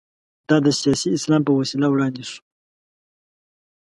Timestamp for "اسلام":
1.17-1.41